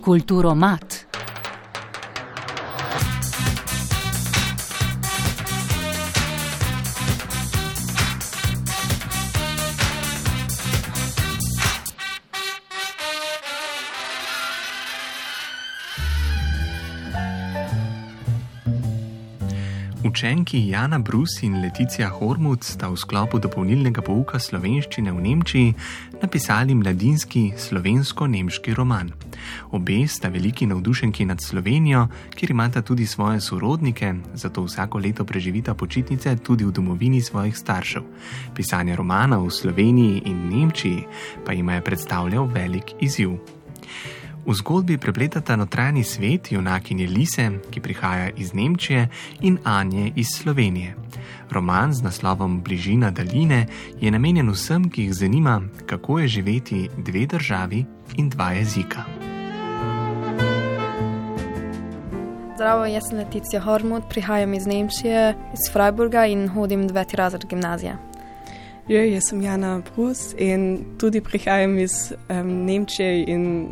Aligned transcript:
Kulturo 0.00 0.54
Učenki 20.04 20.68
Jana 20.68 20.98
Brus 20.98 21.42
in 21.42 21.60
Leticija 21.60 22.08
Hormut 22.08 22.64
sta 22.64 22.88
v 22.88 22.96
sklopu 22.96 23.36
dopolnilnega 23.36 24.00
pouka 24.00 24.38
slovenščine 24.40 25.12
v 25.12 25.20
Nemčiji 25.20 25.74
napisali 26.22 26.72
mladinski 26.72 27.42
slovensko-nemški 27.52 28.72
roman. 28.72 29.12
Obe 29.76 29.98
sta 30.08 30.32
veliki 30.32 30.64
navdušenki 30.72 31.28
nad 31.28 31.44
Slovenijo, 31.44 32.06
kjer 32.32 32.56
imata 32.56 32.80
tudi 32.82 33.04
svoje 33.06 33.44
sorodnike, 33.44 34.14
zato 34.34 34.64
vsako 34.64 35.04
leto 35.04 35.28
preživita 35.28 35.76
počitnice 35.76 36.36
tudi 36.40 36.64
v 36.64 36.72
domovini 36.72 37.20
svojih 37.20 37.56
staršev. 37.56 38.02
Pisanje 38.56 38.96
romana 38.96 39.36
v 39.36 39.52
Sloveniji 39.52 40.22
in 40.24 40.48
Nemčiji 40.48 41.04
pa 41.44 41.52
jim 41.52 41.68
je 41.68 41.84
predstavljal 41.84 42.48
velik 42.48 42.96
izziv. 43.04 43.59
V 44.46 44.54
zgodbi 44.54 44.98
prepletata 44.98 45.56
notranji 45.56 46.04
svet 46.04 46.52
junakinje 46.52 47.06
Lise, 47.06 47.50
ki 47.70 47.80
prihaja 47.80 48.30
iz 48.36 48.54
Nemčije, 48.54 49.08
in 49.40 49.58
Anje 49.64 50.12
iz 50.16 50.26
Slovenije. 50.34 50.94
Roman 51.50 51.92
z 51.92 52.02
naslovom 52.02 52.62
Bližina 52.62 53.10
daljine 53.10 53.66
je 54.00 54.10
namenjen 54.10 54.50
vsem, 54.50 54.90
ki 54.90 55.02
jih 55.02 55.14
zanima, 55.14 55.62
kako 55.86 56.18
je 56.18 56.28
živeti 56.28 56.88
dve 56.96 57.26
državi 57.26 57.84
in 58.16 58.28
dva 58.28 58.52
jezika. 58.52 59.04
Zdravo, 62.54 62.84
jaz 62.86 63.02
sem 63.08 63.18
Leticija 63.18 63.60
Hormut, 63.60 64.02
prihajam 64.08 64.54
iz 64.54 64.66
Nemčije, 64.66 65.34
iz 65.52 65.72
Freiburga 65.72 66.26
in 66.26 66.48
hodim 66.48 66.88
deveti 66.88 67.16
razred 67.16 67.44
gimnazije. 67.48 67.96
Ja, 68.88 69.04
jaz 69.04 69.28
sem 69.28 69.42
Jana 69.42 69.82
Brus 69.94 70.34
in 70.38 70.84
tudi 70.98 71.20
prihajam 71.20 71.78
iz 71.78 72.12
um, 72.12 72.64
Nemčije 72.66 73.24
in 73.28 73.68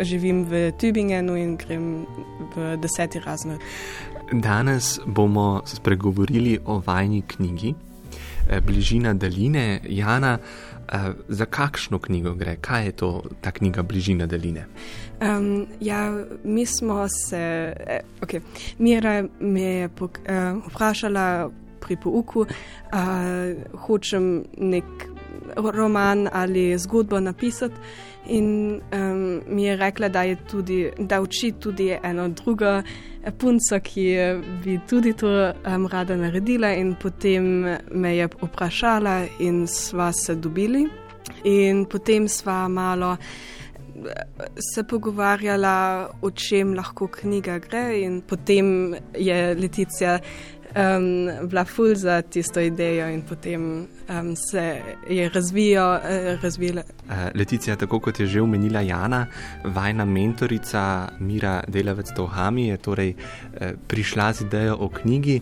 živim 0.00 0.44
v 0.44 0.72
Tübingenu 0.78 1.36
in 1.36 1.56
grem 1.56 2.06
v 2.56 2.76
deseti 2.76 3.20
razred. 3.20 3.60
Danes 4.32 5.00
bomo 5.06 5.62
spregovorili 5.64 6.58
o 6.64 6.82
vajni 6.86 7.22
knjigi 7.22 7.74
eh, 8.48 8.60
Bližina 8.60 9.14
daljine. 9.14 9.80
Jana, 9.84 10.38
eh, 10.92 11.12
za 11.28 11.44
kakšno 11.44 11.98
knjigo 11.98 12.34
gre? 12.34 12.56
Kaj 12.56 12.84
je 12.84 12.92
to 12.92 13.22
ta 13.40 13.50
knjiga 13.50 13.82
Bližina 13.82 14.26
daljine? 14.26 14.66
Um, 15.22 15.66
ja, 15.80 16.24
mi 16.44 16.66
smo 16.66 17.08
se, 17.08 17.74
eh, 17.86 18.00
okay. 18.20 18.40
Mira 18.78 19.24
me 19.40 19.62
je 19.62 19.88
pok, 19.88 20.18
eh, 20.24 20.54
vprašala 20.66 21.50
pri 21.80 21.96
pouku, 21.96 22.40
uh, 22.40 23.78
hočem 23.86 24.44
nek 24.58 24.84
roman 25.56 26.28
ali 26.32 26.78
zgodbo 26.78 27.20
napisati. 27.20 27.74
In 28.26 28.80
um, 28.92 29.40
mi 29.46 29.64
je 29.64 29.76
rekla, 29.76 30.08
da, 30.08 30.22
je 30.22 30.36
tudi, 30.50 30.90
da 30.98 31.20
uči 31.20 31.52
tudi 31.52 31.96
eno 32.02 32.28
drugo 32.28 32.82
punco, 33.38 33.80
ki 33.80 34.16
bi 34.64 34.78
tudi 34.88 35.12
to 35.12 35.26
um, 35.26 35.86
rada 35.86 36.16
naredila. 36.16 36.72
In 36.74 36.94
potem 36.94 37.64
me 37.90 38.16
je 38.16 38.28
vprašala, 38.42 39.24
in 39.38 39.66
sva 39.66 40.12
se 40.12 40.34
dobili. 40.34 40.86
In 41.44 41.84
potem 41.84 42.28
sva 42.28 42.68
malo 42.68 43.16
se 44.74 44.82
pogovarjala, 44.82 46.08
o 46.22 46.30
čem 46.30 46.74
lahko 46.74 47.06
knjiga 47.06 47.58
gre. 47.58 48.00
In 48.02 48.20
potem 48.22 48.94
je 49.18 49.54
Leticija 49.54 50.18
um, 50.76 51.48
bila 51.48 51.64
ful 51.64 51.94
za 51.94 52.22
tisto 52.22 52.60
idejo 52.60 53.08
in 53.08 53.22
potem 53.22 53.86
um, 54.08 54.36
se 54.36 54.82
je 55.08 55.28
razvijo, 55.28 55.94
uh, 55.94 56.42
razvila. 56.42 56.82
Uh, 56.82 57.14
Leticija, 57.34 57.76
tako 57.76 58.00
kot 58.00 58.20
je 58.20 58.26
že 58.26 58.42
omenila 58.42 58.80
Jana, 58.80 59.26
vajna 59.64 60.04
mentorica 60.04 61.08
Mira 61.18 61.62
Delavec 61.68 62.12
Tohami 62.16 62.68
je 62.68 62.76
torej 62.76 63.14
uh, 63.14 63.72
prišla 63.88 64.32
z 64.32 64.40
idejo 64.40 64.76
o 64.80 64.88
knjigi. 64.88 65.40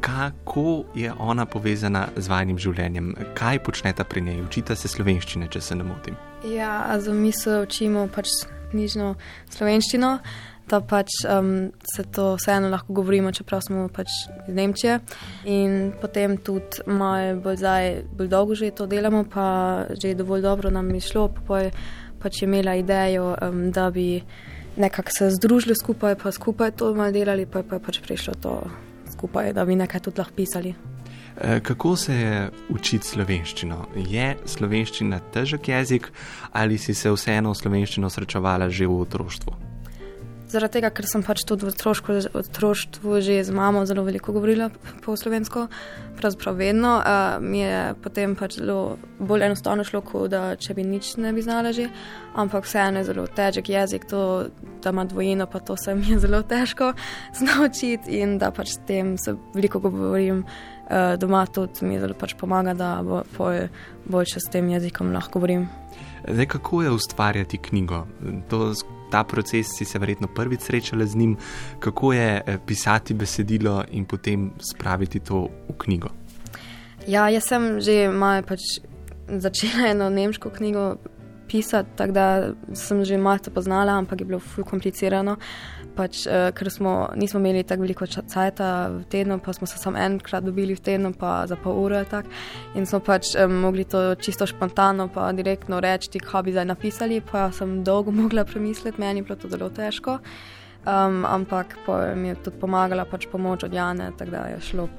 Kako 0.00 0.84
je 0.94 1.12
ona 1.18 1.46
povezana 1.46 2.08
z 2.16 2.28
vajnim 2.28 2.58
življenjem? 2.58 3.14
Kaj 3.34 3.58
počneta 3.58 4.04
pri 4.04 4.20
njej? 4.20 4.42
Učita 4.42 4.76
se 4.76 4.88
slovenščine, 4.88 5.48
če 5.50 5.60
se 5.60 5.74
ne 5.74 5.84
motim. 5.84 6.14
Ja, 6.44 6.98
mi 7.12 7.32
se 7.32 7.60
učimo 7.64 8.08
pač 8.14 8.28
knjižno 8.70 9.14
slovenščino 9.50 10.18
da 10.68 10.80
pač 10.80 11.12
um, 11.30 11.70
se 11.94 12.04
to 12.04 12.34
vseeno 12.34 12.68
lahko 12.68 12.92
govorimo, 12.92 13.32
čeprav 13.32 13.60
smo 13.62 13.88
pač 13.88 14.10
iz 14.48 14.54
Nemčije. 14.54 14.98
In 15.44 15.92
potem 16.00 16.36
tudi 16.38 16.82
malo 16.86 17.36
bolj, 17.44 17.60
zdaj, 17.62 17.92
bolj 18.18 18.28
dolgo 18.32 18.54
že 18.54 18.72
to 18.74 18.86
delamo, 18.86 19.24
pa 19.24 19.86
že 19.94 20.14
dovolj 20.14 20.42
dobro 20.42 20.70
nam 20.70 20.90
je 20.94 21.00
šlo. 21.00 21.28
Pa 21.46 21.60
je 21.66 21.70
pač 22.22 22.42
imela 22.42 22.74
idejo, 22.74 23.36
um, 23.42 23.70
da 23.70 23.90
bi 23.90 24.22
nekako 24.76 25.10
se 25.18 25.30
združili 25.30 25.76
skupaj, 25.76 26.16
pa 26.18 26.32
skupaj 26.32 26.70
to 26.70 26.94
malo 26.94 27.12
delali, 27.12 27.46
pa 27.46 27.62
je 27.62 27.68
pa 27.68 27.78
pač 27.78 28.00
prišlo 28.02 28.34
to 28.42 28.60
skupaj, 29.12 29.52
da 29.52 29.64
bi 29.64 29.76
nekaj 29.76 30.00
tudi 30.00 30.20
lahko 30.20 30.34
pisali. 30.36 30.74
E, 31.40 31.60
kako 31.60 31.96
se 31.96 32.14
je 32.14 32.50
učiti 32.72 33.06
slovenščino? 33.06 33.86
Je 34.08 34.36
slovenščina 34.44 35.20
težek 35.32 35.68
jezik 35.68 36.10
ali 36.52 36.78
si 36.78 36.94
se 36.94 37.12
vseeno 37.12 37.54
slovenščino 37.54 38.10
srečevala 38.10 38.70
že 38.70 38.88
v 38.88 39.00
otroštvu? 39.04 39.65
Zaradi 40.46 40.78
tega, 40.78 40.92
ker 40.94 41.06
sem 41.10 41.24
pač 41.26 41.42
tudi 41.42 41.66
v 41.66 41.72
otroštvu 41.74 43.18
že 43.18 43.42
z 43.42 43.50
mamo 43.50 43.82
zelo 43.82 44.04
veliko 44.06 44.30
govorila 44.30 44.68
po 45.02 45.16
slovensko, 45.18 45.66
pravzaprav 46.14 46.54
vedno, 46.54 46.92
uh, 47.02 47.42
mi 47.42 47.64
je 47.64 47.94
potem 47.98 48.36
pač 48.38 48.60
zelo 48.60 48.94
bolj 49.18 49.48
enostavno 49.48 49.82
šlo, 49.82 50.04
kot 50.06 50.30
da 50.30 50.54
če 50.54 50.76
bi 50.78 50.86
nič 50.86 51.16
ne 51.18 51.34
bi 51.34 51.42
znala 51.42 51.74
že, 51.74 51.88
ampak 52.38 52.62
vseeno 52.62 53.02
je 53.02 53.08
zelo 53.10 53.26
težek 53.26 53.72
jezik, 53.74 54.06
to, 54.06 54.46
da 54.82 54.94
ima 54.94 55.02
dvojino, 55.04 55.48
pa 55.50 55.58
to 55.58 55.74
se 55.76 55.94
mi 55.98 56.14
je 56.14 56.22
zelo 56.22 56.44
težko 56.46 56.92
naučiti 57.48 58.22
in 58.22 58.38
da 58.38 58.52
pač 58.54 58.76
s 58.76 58.82
tem 58.86 59.16
se 59.18 59.34
veliko 59.54 59.82
govorim. 59.82 60.46
Uh, 60.86 61.18
doma 61.18 61.42
tudi 61.50 61.82
mi 61.82 61.98
zelo 61.98 62.14
pač 62.14 62.36
pomaga, 62.38 62.70
da 62.70 63.02
bo 63.02 63.24
bolj 64.06 64.36
s 64.38 64.46
tem 64.46 64.70
jezikom 64.70 65.10
lahko 65.10 65.40
govorim. 65.40 65.66
Zdaj, 66.22 66.46
kako 66.46 66.82
je 66.82 66.90
ustvarjati 66.94 67.58
knjigo? 67.58 68.06
To 68.50 68.70
ta 69.10 69.24
proces 69.24 69.66
si 69.76 69.84
se 69.84 69.98
verjetno 69.98 70.28
prvič 70.28 70.60
srečala 70.60 71.06
z 71.06 71.16
njim, 71.16 71.36
kako 71.78 72.12
je 72.12 72.42
eh, 72.46 72.58
pisati 72.66 73.14
besedilo 73.14 73.84
in 73.90 74.04
potem 74.04 74.50
spraviti 74.58 75.20
to 75.20 75.48
v 75.68 75.78
knjigo. 75.78 76.08
Ja, 77.06 77.28
jaz 77.30 77.46
sem 77.48 77.80
že 77.80 78.08
malo 78.10 78.42
pač 78.42 78.60
začela 79.28 79.90
eno 79.90 80.10
nemško 80.10 80.50
knjigo 80.50 80.96
pisati, 81.48 81.88
tako 81.96 82.12
da 82.12 82.52
sem 82.74 83.04
že 83.04 83.18
malo 83.18 83.38
to 83.38 83.50
poznala, 83.50 83.92
ampak 83.92 84.20
je 84.20 84.26
bilo 84.26 84.38
ful 84.38 84.64
komplicirano. 84.64 85.36
Pač, 85.96 86.26
uh, 86.28 86.50
ker 86.56 86.70
smo, 86.70 87.08
nismo 87.16 87.40
imeli 87.40 87.64
tako 87.64 87.86
veliko 87.86 88.06
časa 88.06 88.50
v 88.92 89.04
tednu, 89.10 89.38
pa 89.40 89.52
smo 89.56 89.66
se 89.66 89.78
samo 89.80 89.98
enkrat 89.98 90.44
dobili 90.44 90.74
v 90.76 90.82
tednu, 90.84 91.12
pa 91.16 91.46
za 91.48 91.56
pol 91.56 91.78
ure. 91.86 92.04
Tak. 92.04 92.28
In 92.76 92.86
smo 92.86 93.00
pač 93.00 93.34
um, 93.40 93.54
mogli 93.64 93.84
to 93.84 94.14
čisto 94.20 94.46
spontano, 94.46 95.08
pa 95.08 95.30
direktno 95.32 95.80
reči, 95.80 96.20
kaj 96.20 96.42
bi 96.42 96.52
zdaj 96.52 96.68
napisali. 96.68 97.22
Pa 97.24 97.48
sem 97.52 97.80
dolgo 97.84 98.12
mogla 98.22 98.44
premisliti, 98.44 99.00
meni 99.00 99.24
je 99.24 99.28
bilo 99.30 99.36
to 99.40 99.48
zelo 99.48 99.70
težko. 99.70 100.20
Um, 100.86 101.24
ampak 101.26 101.74
mi 102.14 102.28
je 102.28 102.34
tudi 102.44 102.60
pomagala 102.60 103.04
pač 103.04 103.26
pomoč 103.26 103.64
od 103.66 103.72
Jana, 103.74 104.12
tako 104.14 104.30
da 104.30 104.44
je 104.54 104.60
šlo. 104.60 104.88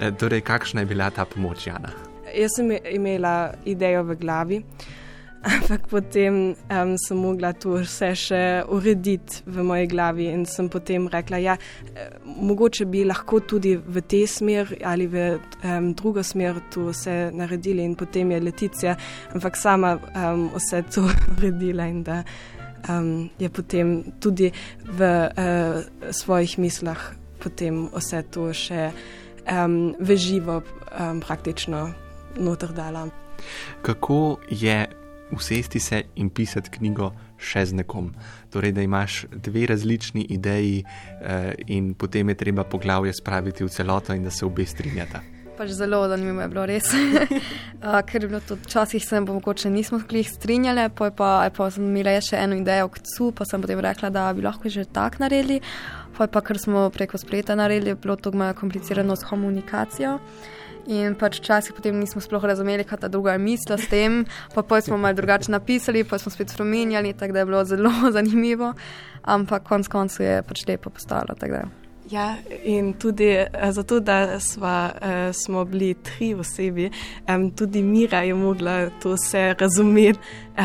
E, 0.00 0.10
torej, 0.12 0.42
kakšna 0.44 0.82
je 0.82 0.86
bila 0.86 1.10
ta 1.10 1.24
pomoč 1.24 1.66
Jana? 1.66 1.88
Jaz 2.34 2.58
sem 2.58 2.74
imela 2.92 3.54
idejo 3.64 4.02
v 4.04 4.16
glavi. 4.20 4.58
Ampak 5.46 5.86
potem 5.86 6.56
um, 6.70 6.96
sem 6.98 7.18
mogla 7.18 7.52
to 7.54 7.76
vse 7.78 8.08
še 8.18 8.40
urediti 8.74 9.44
v 9.46 9.62
moji 9.62 9.86
glavi 9.86 10.26
in 10.32 10.42
sem 10.46 10.66
potem 10.72 11.06
rekla, 11.12 11.38
ja, 11.38 11.54
eh, 11.94 12.16
mogoče 12.26 12.86
bi 12.90 13.04
lahko 13.06 13.40
tudi 13.46 13.76
v 13.78 14.02
te 14.02 14.24
smer 14.26 14.74
ali 14.82 15.06
v 15.06 15.38
um, 15.62 15.92
drugo 15.94 16.24
smer 16.26 16.58
to 16.74 16.88
vse 16.90 17.30
naredili 17.30 17.84
in 17.86 17.94
potem 17.94 18.34
je 18.34 18.40
Leticija, 18.42 18.96
ampak 19.34 19.56
sama 19.56 19.94
um, 19.94 20.48
vse 20.56 20.82
to 20.90 21.06
uredila 21.36 21.86
in 21.86 22.02
da 22.02 22.24
um, 22.90 23.30
je 23.38 23.48
potem 23.48 24.02
tudi 24.18 24.50
v 24.82 25.00
uh, 25.06 26.10
svojih 26.10 26.58
mislah 26.58 27.14
potem 27.38 27.86
vse 27.94 28.22
to 28.34 28.50
še 28.50 28.90
um, 29.46 29.94
veživo 30.02 30.58
um, 30.58 31.22
praktično 31.22 31.86
noter 32.42 32.74
dala. 32.74 33.06
Kako 33.86 34.42
je 34.50 35.05
usesti 35.32 35.80
se 35.80 36.02
in 36.14 36.30
pisati 36.30 36.70
knjigo 36.70 37.12
še 37.38 37.66
z 37.66 37.80
nekom. 37.82 38.12
Torej, 38.52 38.72
da 38.72 38.82
imaš 38.82 39.24
dve 39.30 39.66
različni 39.66 40.26
ideji, 40.30 40.84
eh, 40.84 41.54
in 41.66 41.94
potem 41.94 42.28
je 42.28 42.34
treba 42.34 42.64
poglavje 42.64 43.12
spraviti 43.12 43.64
v 43.64 43.68
celoto 43.68 44.14
in 44.14 44.24
da 44.24 44.30
se 44.30 44.46
obe 44.46 44.66
strinjata. 44.66 45.20
Pač 45.56 45.70
zelo 45.72 46.08
zanimivo 46.08 46.42
je 46.42 46.48
bilo 46.48 46.66
res. 46.66 46.90
uh, 46.92 48.00
ker 48.06 48.22
je 48.22 48.28
bilo 48.28 48.40
to 48.40 48.58
včasih, 48.60 49.04
se 49.04 49.20
mogoče 49.20 49.70
nismo 49.70 50.00
jih 50.10 50.30
strinjali, 50.30 50.90
pa, 50.94 51.10
pa, 51.10 51.50
pa 51.56 51.70
sem 51.70 51.84
imela 51.84 52.20
še 52.20 52.36
eno 52.36 52.56
idejo 52.56 52.90
k 52.92 53.00
cu, 53.00 53.30
pa 53.32 53.44
sem 53.48 53.62
potem 53.62 53.80
rekla, 53.80 54.10
da 54.10 54.32
bi 54.36 54.44
lahko 54.44 54.68
že 54.68 54.84
tako 54.84 55.24
naredili. 55.24 55.62
Pa, 56.16 56.26
pa 56.26 56.40
ker 56.40 56.58
smo 56.60 56.90
preko 56.92 57.18
spleta 57.18 57.56
naredili, 57.56 57.94
je 57.94 58.00
bilo 58.00 58.16
to 58.16 58.32
malo 58.32 58.54
komplicirano 58.54 59.16
s 59.16 59.24
komunikacijo. 59.24 60.18
In 60.86 61.16
pač 61.18 61.40
včasih 61.40 61.74
potem 61.74 61.98
nismo 61.98 62.22
sploh 62.22 62.44
razumeli, 62.44 62.86
kaj 62.86 63.02
ta 63.02 63.08
druga 63.10 63.34
je 63.34 63.42
mislila 63.42 63.78
s 63.78 63.90
tem, 63.90 64.22
pa 64.54 64.62
pa 64.62 64.80
smo 64.80 64.98
malo 64.98 65.18
drugače 65.18 65.50
napisali, 65.50 66.04
pa 66.04 66.18
smo 66.18 66.30
spet 66.30 66.54
spremenjali, 66.54 67.12
tako 67.12 67.32
da 67.32 67.38
je 67.38 67.46
bilo 67.46 67.64
zelo 67.64 67.90
zanimivo. 68.16 68.74
Ampak 69.22 69.66
konc 69.66 69.88
koncev 69.88 70.26
je 70.26 70.42
pač 70.42 70.66
lepo 70.66 70.90
postalo. 70.90 71.34
Ja, 72.10 72.36
in 72.64 72.94
tudi 72.94 73.26
uh, 73.34 73.70
zato, 73.70 74.00
da 74.00 74.40
sva, 74.40 74.92
uh, 74.94 75.34
smo 75.34 75.64
bili 75.64 75.94
tri 75.94 76.34
osebi, 76.34 76.90
um, 77.28 77.50
tudi 77.50 77.82
Mira 77.82 78.20
je 78.22 78.34
mogla 78.34 78.90
to 79.02 79.14
vse 79.14 79.54
razumeti. 79.58 80.18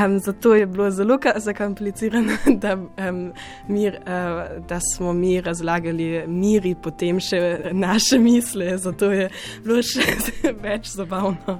Um, 0.05 0.19
zato 0.19 0.55
je 0.55 0.65
bilo 0.65 0.91
zelo 0.91 1.17
zakomplicirano, 1.35 2.33
da, 2.63 2.73
um, 2.75 3.33
mir, 3.67 3.99
uh, 4.01 4.67
da 4.67 4.79
smo 4.79 5.13
mi 5.13 5.41
razlagali 5.41 6.27
Miri, 6.27 6.75
potem 6.83 7.19
še 7.19 7.71
naše 7.71 8.19
misle. 8.19 8.77
Zato 8.77 9.11
je 9.11 9.29
bilo 9.63 9.81
še 9.81 10.05
več 10.63 10.93
zabavno. 10.93 11.59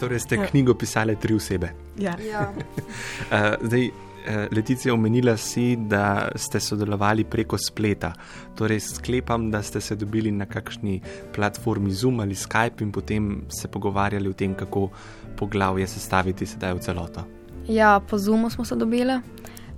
Torej, 0.00 0.20
ste 0.20 0.44
knjigo 0.46 0.74
pisali 0.74 1.16
tri 1.16 1.34
osebe. 1.34 1.72
Ja. 1.98 2.16
ja. 2.20 2.50
uh, 2.52 3.66
zdaj, 3.66 3.90
Eh, 3.90 4.11
Leticija, 4.52 4.94
omenila 4.94 5.36
si, 5.36 5.76
da 5.76 6.28
ste 6.36 6.60
sodelovali 6.60 7.24
preko 7.24 7.58
spleta. 7.58 8.12
Torej, 8.54 8.80
sklepam, 8.80 9.50
da 9.50 9.62
ste 9.62 9.80
se 9.80 9.96
dobili 9.96 10.30
na 10.30 10.46
kakšni 10.46 11.00
platformi 11.34 11.92
Zoom 11.92 12.20
ali 12.20 12.34
Skype 12.34 12.82
in 12.82 12.92
potem 12.92 13.44
se 13.48 13.68
pogovarjali 13.68 14.28
o 14.28 14.32
tem, 14.32 14.54
kako 14.54 14.88
poglavje 15.36 15.86
sestaviti 15.86 16.46
sedaj 16.46 16.74
v 16.74 16.78
celoto. 16.78 17.24
Ja, 17.68 18.00
po 18.10 18.18
Zoomu 18.18 18.50
smo 18.50 18.64
se 18.64 18.76
dobili. 18.76 19.20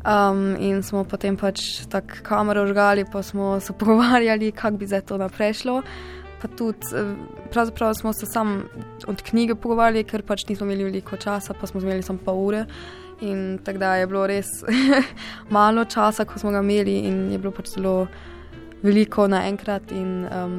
Um, 0.05 0.57
in 0.61 0.83
smo 0.83 1.01
potem 1.09 1.37
pač 1.37 1.87
tako 1.89 2.21
kamero 2.23 2.67
žgali, 2.69 3.07
pa 3.09 3.23
smo 3.23 3.61
se 3.61 3.73
pogovarjali, 3.81 4.53
kako 4.53 4.77
bi 4.77 4.87
zdaj 4.87 5.01
to 5.09 5.19
naprej 5.19 5.55
šlo. 5.63 5.83
Pa 6.43 6.49
tudi, 6.49 6.93
eh, 6.93 7.15
pravzaprav 7.53 7.95
smo 7.95 8.13
se 8.13 8.27
sam 8.27 8.69
od 9.07 9.23
knjige 9.23 9.55
pogovarjali, 9.55 10.05
ker 10.05 10.23
pač 10.23 10.45
nismo 10.49 10.67
imeli 10.67 10.85
veliko 10.85 11.17
časa, 11.17 11.55
pa 11.61 11.67
smo 11.67 11.81
imeli 11.81 12.03
samo 12.03 12.19
pol 12.25 12.37
ure. 12.47 12.67
In 13.21 13.59
tako 13.65 13.79
da 13.79 13.95
je 13.97 14.07
bilo 14.07 14.27
res 14.27 14.49
malo 15.57 15.85
časa, 15.85 16.25
ko 16.25 16.39
smo 16.39 16.51
ga 16.51 16.63
imeli, 16.65 16.99
in 17.09 17.31
je 17.33 17.39
bilo 17.39 17.53
pač 17.55 17.77
zelo 17.77 18.07
veliko 18.83 19.29
naenkrat 19.29 19.93
in 19.93 20.27
um, 20.29 20.59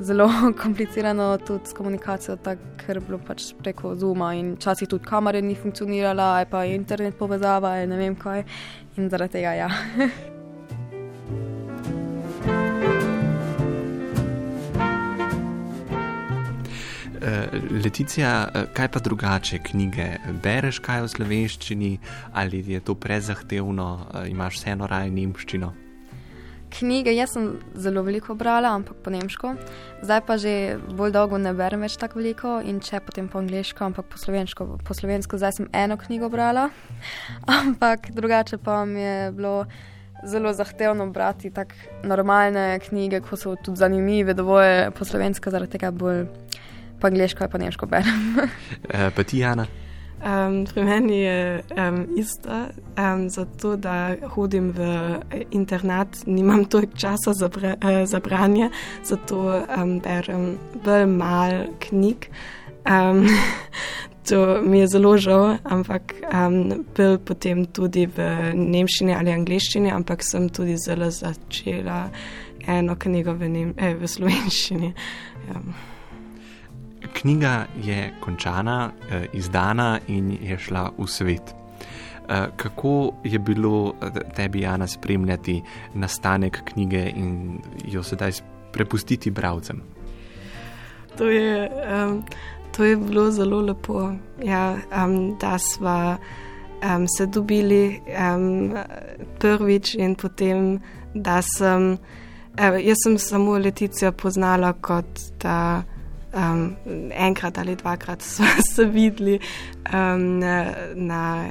zelo 0.00 0.28
komplicirano 0.62 1.38
tudi 1.46 1.66
s 1.66 1.76
komunikacijo, 1.76 2.36
tak, 2.36 2.62
ker 2.84 2.96
je 2.96 3.04
bilo 3.08 3.18
pač 3.18 3.50
preko 3.62 3.94
Zuma 3.96 4.34
in 4.34 4.54
včasih 4.56 4.88
tudi 4.88 5.04
kamere 5.04 5.42
ni 5.42 5.54
funkcionirala, 5.54 6.46
pa 6.50 6.64
internet 6.64 7.18
povezava 7.18 7.76
in 7.82 7.90
ne 7.90 8.00
vem 8.00 8.16
kaj. 8.16 8.44
In 8.96 9.10
zaradi 9.10 9.38
tega 9.40 9.52
ja. 9.52 9.70
Leticija, 17.70 18.48
eh, 18.54 18.64
kaj 18.74 18.88
pa 18.88 19.00
drugače 19.00 19.58
knjige? 19.58 20.06
Bereš 20.42 20.78
kaj 20.78 21.02
v 21.02 21.08
slovenščini 21.08 21.98
ali 22.32 22.62
je 22.72 22.80
to 22.80 22.94
prezahtevno, 22.94 24.06
eh, 24.14 24.28
imaš 24.30 24.60
vseeno 24.60 24.86
raje 24.86 25.10
nemščino? 25.10 25.72
Knjige 26.78 27.14
jaz 27.14 27.32
sem 27.32 27.58
zelo 27.74 28.02
veliko 28.02 28.34
brala, 28.34 28.68
ampak 28.74 28.96
po 29.02 29.10
nemško. 29.10 29.54
Zdaj 30.02 30.20
pa 30.26 30.36
že 30.36 30.78
bolj 30.88 31.12
dolgo 31.12 31.38
ne 31.38 31.54
berem 31.54 31.80
več 31.80 31.96
tako 31.96 32.18
veliko 32.18 32.60
in 32.60 32.80
če 32.80 33.00
potem 33.00 33.28
po 33.28 33.38
angliško, 33.38 33.84
ampak 33.84 34.06
po 34.06 34.18
slovensko. 34.18 34.78
Po 34.84 34.94
slovensko 34.94 35.38
zdaj 35.38 35.52
sem 35.52 35.68
eno 35.72 35.96
knjigo 35.96 36.28
brala, 36.28 36.70
ampak 37.60 38.10
drugače 38.10 38.58
pa 38.58 38.84
mi 38.84 39.00
je 39.00 39.32
bilo 39.32 39.66
zelo 40.24 40.52
zahtevno 40.52 41.06
brati 41.10 41.50
tako 41.50 41.74
normalne 42.04 42.78
knjige, 42.78 43.20
ko 43.20 43.36
so 43.36 43.56
tudi 43.56 43.78
zanimive, 43.78 44.34
dovolj 44.34 44.90
po 44.94 45.04
slovensko, 45.04 45.50
zaradi 45.50 45.78
tega 45.78 45.90
bolj 45.90 46.26
po 47.00 47.06
angliško 47.06 47.44
in 47.44 47.50
po 47.50 47.58
nemško 47.58 47.86
berem. 47.86 48.38
uh, 48.38 49.10
pa 49.16 49.22
ti, 49.22 49.38
Jana? 49.38 49.66
Um, 50.16 50.64
pri 50.64 50.84
meni 50.84 51.18
je 51.18 51.62
um, 51.76 52.06
isto, 52.16 52.50
um, 52.98 53.30
zato 53.30 53.76
da 53.76 54.16
hodim 54.34 54.72
v 54.72 54.80
internat, 55.50 56.08
nimam 56.26 56.64
toliko 56.64 56.96
časa 56.96 57.32
za, 57.32 57.48
bre, 57.48 57.74
uh, 57.84 58.08
za 58.08 58.20
branje, 58.20 58.70
zato 59.04 59.62
um, 59.76 60.00
berem 60.00 60.58
bolj 60.84 61.06
malo 61.06 61.64
knjig. 61.78 62.30
Um, 62.88 63.26
to 64.28 64.62
mi 64.62 64.78
je 64.78 64.86
zelo 64.86 65.16
žal, 65.18 65.58
ampak 65.64 66.14
um, 66.32 66.84
bil 66.96 67.18
potem 67.18 67.66
tudi 67.66 68.06
v 68.06 68.30
nemščini 68.54 69.14
ali 69.14 69.30
angliščini, 69.30 69.92
ampak 69.92 70.24
sem 70.24 70.48
tudi 70.48 70.78
zelo 70.80 71.10
začela 71.10 72.08
eno 72.66 72.96
knjigo 72.96 73.36
v, 73.36 73.48
nem, 73.48 73.74
eh, 73.76 73.94
v 73.94 74.08
slovenščini. 74.08 74.94
Um 75.52 75.95
knjiga 77.12 77.66
je 77.84 78.12
končana, 78.20 78.90
eh, 79.10 79.26
izdana 79.32 79.98
in 80.08 80.38
je 80.42 80.58
šla 80.58 80.90
v 80.98 81.06
svet. 81.06 81.54
Eh, 82.28 82.46
kako 82.56 83.12
je 83.24 83.38
bilo 83.38 83.94
eh, 84.02 84.10
tebi, 84.36 84.60
Jana, 84.60 84.86
spremljati 84.86 85.62
nastanek 85.94 86.62
knjige 86.64 87.12
in 87.16 87.58
jo 87.84 88.02
sedaj 88.02 88.32
prepustiti 88.72 89.30
bralcem? 89.30 89.82
To 91.18 91.24
je, 91.24 91.70
um, 91.70 92.24
to 92.76 92.84
je 92.84 92.96
bilo 92.96 93.30
zelo 93.30 93.60
lepo, 93.60 94.12
ja, 94.44 94.76
um, 95.04 95.36
da 95.40 95.58
smo 95.58 96.16
um, 96.16 97.06
se 97.08 97.26
dobili 97.26 98.00
um, 98.36 98.74
prvič 99.38 99.94
in 99.94 100.14
potem, 100.14 100.80
da 101.14 101.42
sem. 101.42 101.98
Evo, 102.56 102.76
jaz 102.76 102.96
sem 103.04 103.18
samo 103.18 103.58
Leticijo 103.58 104.12
poznala 104.12 104.72
kot 104.72 105.20
da 105.42 105.82
um, 106.36 106.76
enkrat 107.10 107.58
ali 107.58 107.76
dvakrat 107.76 108.22
smo 108.22 108.46
se 108.74 108.84
videli 108.84 109.38
um, 109.94 110.38
na, 110.94 111.48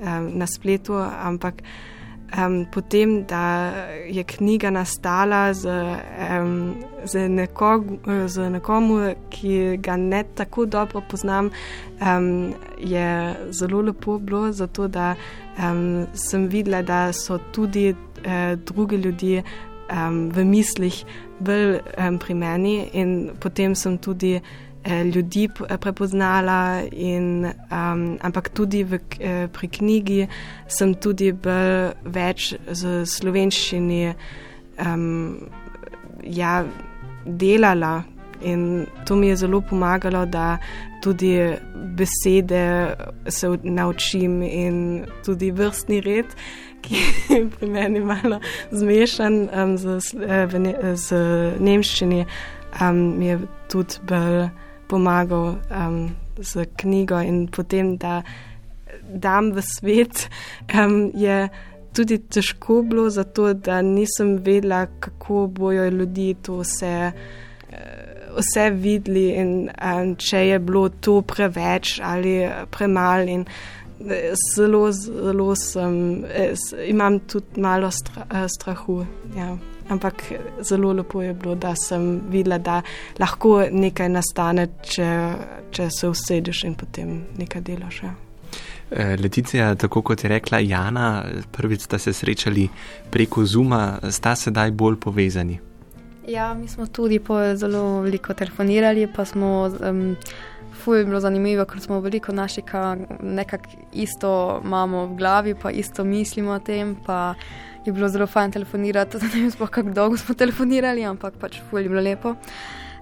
um, 0.00 0.38
na 0.38 0.46
spletu, 0.46 0.94
ampak 1.22 1.62
um, 2.36 2.66
potem, 2.72 3.24
da 3.24 3.72
je 4.08 4.24
knjiga 4.24 4.70
nastala 4.70 5.54
z, 5.54 5.68
um, 6.40 6.74
z, 7.04 7.28
nekog, 7.28 7.84
z 8.26 8.50
nekomu, 8.50 9.14
ki 9.30 9.76
ga 9.76 9.96
ne 9.96 10.24
tako 10.34 10.66
dobro 10.66 11.02
poznam, 11.10 11.50
um, 12.00 12.54
je 12.78 13.34
zelo 13.50 13.80
lepo 13.80 14.18
bilo, 14.18 14.52
zato 14.52 14.88
da 14.88 15.14
um, 15.58 16.06
sem 16.14 16.48
videla, 16.48 16.82
da 16.82 17.12
so 17.12 17.38
tudi 17.52 17.90
uh, 17.90 18.58
drugi 18.64 18.96
ljudje 18.96 19.42
um, 19.90 20.28
v 20.30 20.44
mislih 20.44 21.04
bolj 21.40 21.78
um, 21.96 22.18
pri 22.18 22.34
meni, 22.34 22.88
in 22.92 23.30
potem 23.40 23.74
sem 23.74 23.98
tudi 23.98 24.36
uh, 24.38 25.02
ljudi 25.04 25.48
prepoznala. 25.80 26.82
In, 26.92 27.46
um, 27.70 28.18
ampak 28.20 28.50
tudi 28.54 28.84
v, 28.84 28.98
uh, 28.98 29.46
pri 29.52 29.68
knjigi 29.68 30.28
sem 30.68 30.94
tudi 30.94 31.32
bolj 31.32 31.94
več 32.04 32.54
z 32.70 33.02
slovenščini 33.06 34.04
um, 34.84 35.48
ja, 36.24 36.62
delala. 37.24 38.04
In 38.46 38.86
to 39.06 39.16
mi 39.16 39.32
je 39.32 39.36
zelo 39.36 39.60
pomagalo, 39.60 40.22
da 40.26 40.58
tudi 41.02 41.34
besede 41.74 42.94
se 43.26 43.48
naučim, 43.62 44.42
in 44.42 45.06
tudi 45.24 45.50
vrstni 45.50 46.00
red 46.00 46.26
ki 46.82 47.00
je 47.28 47.40
pri 47.50 47.68
meni 47.68 48.00
malo 48.00 48.40
zmešan 48.70 49.48
um, 49.48 49.76
z, 49.78 49.98
ne, 50.58 50.74
z 50.94 51.20
nemščini, 51.60 52.24
um, 52.80 53.00
mi 53.18 53.26
je 53.32 53.38
tudi 53.68 54.00
bolj 54.08 54.48
pomagal 54.88 55.58
um, 55.70 55.98
z 56.38 56.66
knjigo 56.76 57.20
in 57.20 57.46
potem, 57.48 57.96
da 57.98 58.22
dam 59.08 59.52
v 59.52 59.64
svet, 59.64 60.28
um, 60.74 61.10
je 61.14 61.48
tudi 61.92 62.18
težko 62.18 62.82
bilo, 62.82 63.08
zato 63.10 63.52
da 63.54 63.82
nisem 63.82 64.38
vedela, 64.44 64.86
kako 65.00 65.46
bojo 65.46 65.88
ljudi 65.90 66.34
to 66.42 66.62
vse. 66.62 67.12
Vse 68.38 68.70
videli, 68.70 69.32
in, 69.34 69.48
in 69.66 70.12
če 70.20 70.44
je 70.46 70.58
bilo 70.62 70.88
to 71.02 71.16
preveč 71.26 71.96
ali 72.04 72.36
premalo 72.70 73.40
zelo, 74.54 74.92
zelo 74.92 75.54
sem, 75.56 76.24
imam 76.86 77.18
tudi 77.18 77.60
malo 77.60 77.90
stra, 77.90 78.26
eh, 78.30 78.48
strahu. 78.48 79.06
Ja. 79.36 79.56
Ampak 79.88 80.22
zelo 80.60 80.92
lepo 80.92 81.22
je 81.22 81.34
bilo, 81.34 81.54
da 81.54 81.74
sem 81.76 82.20
videla, 82.30 82.58
da 82.58 82.82
lahko 83.18 83.62
nekaj 83.72 84.08
nastane, 84.08 84.68
če, 84.84 85.08
če 85.70 85.88
se 85.90 86.08
usedeš 86.08 86.64
in 86.64 86.74
potem 86.74 87.22
nekaj 87.38 87.62
delaš. 87.64 88.02
Ja. 88.02 88.14
Eh, 88.90 89.16
Leticija, 89.20 89.74
tako 89.74 90.02
kot 90.02 90.24
je 90.24 90.28
rekla 90.28 90.58
Jana, 90.58 91.24
prvič 91.52 91.80
ste 91.88 91.98
se 91.98 92.12
srečali 92.12 92.68
preko 93.10 93.44
Zuma, 93.44 93.98
sta 94.10 94.36
sedaj 94.36 94.70
bolj 94.70 95.00
povezani. 95.00 95.58
Ja, 96.28 96.54
mi 96.54 96.68
smo 96.68 96.86
tudi 96.86 97.20
zelo 97.54 98.00
veliko 98.00 98.34
telefonirali, 98.34 99.08
pa 99.16 99.24
smo. 99.24 99.70
Um, 99.80 100.16
Fulj 100.78 100.98
je 100.98 101.04
bilo 101.04 101.20
zanimivo, 101.20 101.64
ker 101.64 101.80
smo 101.80 102.00
veliko 102.00 102.32
naših, 102.32 102.64
nekako 103.22 103.68
isto 103.92 104.60
imamo 104.64 105.06
v 105.06 105.16
glavi, 105.16 105.54
pa 105.54 105.70
isto 105.70 106.04
mislimo 106.04 106.52
o 106.52 106.58
tem. 106.58 106.96
Je 107.84 107.92
bilo 107.92 108.08
zelo 108.08 108.26
fajn 108.26 108.52
telefonirati, 108.52 109.16
ne 109.22 109.28
vem, 109.34 109.50
kako 109.70 109.90
dolgo 109.90 110.16
smo 110.16 110.34
telefonirali, 110.34 111.04
ampak 111.04 111.38
pač 111.40 111.60
fulj 111.70 111.82
je 111.82 111.88
bilo 111.88 112.02
lepo. 112.02 112.34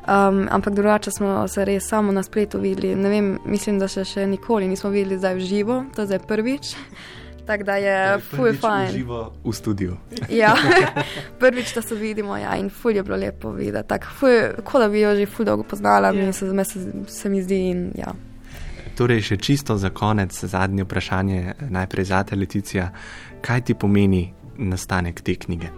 Um, 0.06 0.46
ampak 0.50 0.74
drugače 0.74 1.10
smo 1.10 1.48
se 1.48 1.64
res 1.64 1.88
samo 1.88 2.12
na 2.12 2.22
spletu 2.22 2.58
videli. 2.58 2.94
Vem, 2.94 3.38
mislim, 3.44 3.78
da 3.78 3.88
še, 3.90 4.04
še 4.06 4.26
nikoli 4.30 4.68
nismo 4.70 4.90
videli 4.90 5.18
zdaj 5.18 5.34
v 5.34 5.46
živo, 5.48 5.78
to 5.94 6.04
je 6.04 6.12
zdaj 6.12 6.20
prvič. 6.28 6.76
Tako 7.46 7.64
da 7.64 7.76
je 7.76 8.18
full 8.18 8.56
fajn. 8.60 8.90
Živo 8.92 9.32
v 9.44 9.52
studiu. 9.52 9.96
ja, 10.42 10.54
prvič, 11.38 11.74
da 11.74 11.82
se 11.82 11.94
vidimo 11.94 12.36
ja, 12.36 12.56
in 12.56 12.70
full 12.70 12.96
je 12.96 13.02
bilo 13.02 13.16
lepo 13.16 13.50
videti. 13.50 13.88
Tako 13.88 14.78
da 14.78 14.88
bi 14.88 15.00
jo 15.00 15.14
že 15.16 15.26
full 15.26 15.46
dolgo 15.46 15.62
poznala, 15.62 16.12
yeah. 16.12 16.32
se, 16.32 16.64
se, 16.64 16.92
se 17.06 17.28
mi 17.28 17.42
zdi. 17.42 17.60
In, 17.70 17.90
ja. 17.94 18.14
Torej, 18.96 19.20
še 19.22 19.36
čisto 19.36 19.76
za 19.76 19.90
konec, 19.90 20.32
zadnje 20.44 20.84
vprašanje, 20.84 21.54
najprej 21.70 22.04
za 22.04 22.22
te 22.24 22.36
Leticija. 22.36 22.90
Kaj 23.40 23.60
ti 23.60 23.74
pomeni 23.74 24.32
nastanek 24.58 25.20
te 25.20 25.34
knjige? 25.36 25.68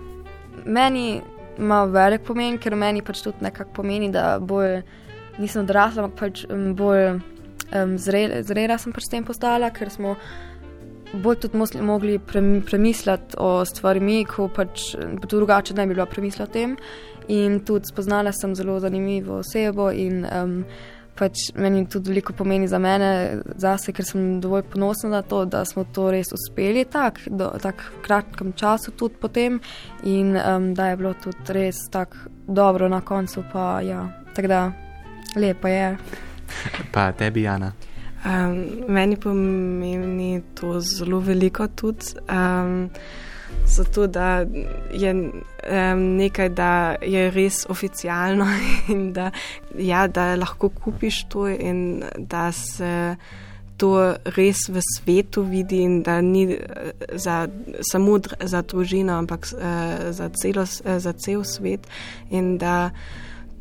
Meni 0.65 1.21
ima 1.59 1.85
velik 1.85 2.23
pomen, 2.23 2.59
ker 2.63 2.77
meni 2.77 3.03
pač 3.03 3.23
tudi 3.25 3.43
nekako 3.43 3.81
pomeni, 3.81 4.13
da 4.15 4.39
bolj 4.39 4.83
nisem 5.39 5.65
odrasla, 5.67 6.07
ampak 6.07 6.19
pač 6.21 6.45
bolj 6.79 7.19
um, 7.75 7.97
zrela, 7.99 8.43
zrela 8.47 8.79
sem 8.79 8.95
pač 8.95 9.09
s 9.09 9.13
tem 9.13 9.27
postala, 9.27 9.73
ker 9.75 9.91
smo 9.91 10.15
bolj 11.13 11.37
tudi 11.37 11.81
mogli 11.81 12.19
premisliti 12.67 13.37
o 13.39 13.65
stvarih, 13.65 14.27
ko 14.29 14.49
pač 14.49 14.95
drugače 15.29 15.75
ne 15.75 15.87
bi 15.87 15.95
bilo 15.95 16.07
premisliti 16.07 16.43
o 16.43 16.53
tem. 16.53 16.77
In 17.29 17.61
tudi 17.61 17.91
spoznala 17.91 18.33
sem 18.33 18.55
zelo 18.55 18.79
zanimivo 18.81 19.43
osebo 19.43 19.91
in 19.93 20.25
um, 20.25 20.63
pač 21.19 21.49
meni 21.59 21.83
tudi 21.91 22.13
veliko 22.13 22.33
pomeni 22.33 22.69
za 22.71 22.79
mene, 22.79 23.41
zase, 23.61 23.93
ker 23.93 24.07
sem 24.07 24.39
dovolj 24.41 24.65
ponosna 24.73 25.11
na 25.19 25.23
to, 25.23 25.43
da 25.45 25.65
smo 25.69 25.85
to 25.95 26.09
res 26.15 26.33
uspeli 26.33 26.87
tako, 26.89 27.27
v 27.29 27.51
tako 27.63 28.01
kratkem 28.07 28.55
času 28.57 28.95
tudi 28.97 29.19
potem 29.21 29.59
in 30.05 30.37
um, 30.37 30.73
da 30.79 30.93
je 30.93 31.01
bilo 31.01 31.15
tudi 31.21 31.59
res 31.59 31.83
tako 31.93 32.31
dobro 32.47 32.89
na 32.89 33.01
koncu, 33.01 33.45
pa 33.53 33.81
ja, 33.85 34.07
tako 34.35 34.49
da 34.49 34.63
lepo 35.37 35.69
je. 35.69 35.93
Pa 36.95 37.11
tebi, 37.13 37.45
Jana. 37.45 37.88
Um, 38.25 38.85
meni 38.89 39.17
pomeni 39.17 40.43
to 40.55 40.81
zelo 40.81 41.21
veliko 41.21 41.69
tudi. 41.69 42.15
Um, 42.29 42.91
Zato, 43.67 44.07
da 44.07 44.45
je 44.93 45.13
um, 45.13 46.01
nekaj, 46.17 46.49
da 46.49 46.97
je 47.03 47.31
res 47.31 47.67
oficialno 47.69 48.47
in 48.93 49.13
da, 49.13 49.31
ja, 49.79 50.07
da 50.09 50.35
lahko 50.37 50.69
kupiš 50.69 51.25
to, 51.29 51.49
in 51.49 52.03
da 52.17 52.53
se 52.53 53.17
to 53.79 53.93
res 54.37 54.65
v 54.69 54.83
svetu 54.83 55.43
vidi, 55.47 55.83
in 55.87 56.03
da 56.03 56.21
ni 56.21 56.45
eh, 56.53 56.93
za, 57.15 57.47
samo 57.91 58.19
za 58.41 58.63
družino, 58.63 59.15
ampak 59.19 59.47
uh, 59.55 60.11
za, 60.11 60.31
celo, 60.35 60.63
uh, 60.63 60.99
za 60.99 61.13
cel 61.13 61.45
svet. 61.45 61.87
In 62.31 62.57
da 62.59 62.91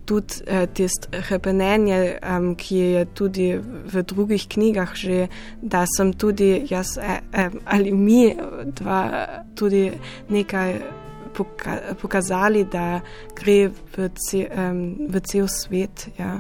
tudi 0.08 0.40
uh, 0.48 0.64
tisto 0.74 1.12
repenenje, 1.30 2.20
um, 2.24 2.54
ki 2.56 2.78
je 2.78 3.06
tudi 3.12 3.48
v 3.60 4.04
drugih 4.08 4.48
knjigah, 4.48 4.96
že, 4.96 5.28
da 5.62 5.84
sem 5.84 6.14
tudi 6.16 6.64
jaz 6.70 6.96
eh, 6.98 7.20
eh, 7.34 7.52
ali 7.66 7.92
mi 7.92 8.32
dva 8.72 9.28
tudi 9.56 9.92
nekaj 10.32 10.80
poka 11.36 11.96
pokazali, 12.02 12.64
da 12.72 13.02
gre 13.36 13.68
v, 13.68 14.10
ce, 14.16 14.48
um, 14.48 14.96
v 15.12 15.20
cel 15.28 15.52
svet. 15.52 16.08
Ja. 16.18 16.40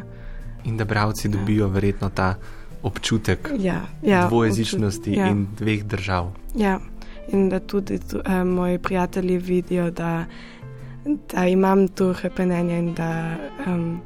In 0.63 0.77
da 0.77 0.86
bravci 0.86 1.27
dobijo 1.29 1.67
ja. 1.67 1.74
verjetno 1.74 2.09
ta 2.09 2.36
občutek 2.83 3.51
ja, 3.59 3.81
ja, 4.01 4.27
dvojezičnosti 4.27 5.12
občut, 5.12 5.19
ja. 5.19 5.27
in 5.27 5.47
dveh 5.59 5.83
držav. 5.83 6.31
Ja. 6.55 6.79
In 7.27 7.50
da 7.50 7.59
tudi 7.59 8.00
um, 8.00 8.47
moji 8.47 8.79
prijatelji 8.79 9.38
vidijo, 9.38 9.91
da 9.91 10.25
da 11.33 11.47
imam 11.47 11.87
to 11.87 12.13
repenenje 12.23 12.79
in 12.79 12.93
da 12.93 13.37
um, 13.67 14.01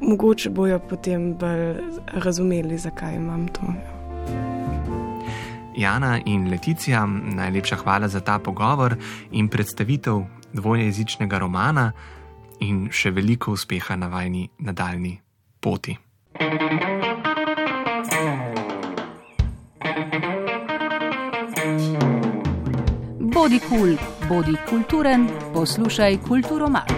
mogoče 0.00 0.50
bojo 0.50 0.78
potem 0.78 1.34
bolj 1.34 1.74
razumeli, 2.12 2.78
zakaj 2.78 3.16
imam 3.16 3.48
to. 3.48 3.74
Jana 5.76 6.20
in 6.26 6.50
Leticija, 6.50 7.06
najlepša 7.06 7.76
hvala 7.76 8.08
za 8.08 8.20
ta 8.20 8.38
pogovor 8.38 8.96
in 9.30 9.48
predstavitev 9.48 10.20
dvojezičnega 10.52 11.38
romana, 11.38 11.92
in 12.62 12.86
še 12.94 13.10
veliko 13.10 13.56
uspeha 13.56 13.96
na 13.98 14.08
vajni 14.12 14.46
nadaljni 14.62 15.16
poti. 15.60 15.96
Bodi 23.32 23.58
kul, 23.66 23.96
cool 23.96 24.21
bodi 24.32 24.56
kulturen, 24.70 25.28
poslušaj 25.54 26.18
kulturo 26.28 26.68
mat. 26.68 26.92